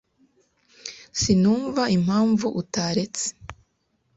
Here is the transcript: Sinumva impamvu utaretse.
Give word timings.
Sinumva 1.19 1.83
impamvu 1.97 2.47
utaretse. 2.61 3.25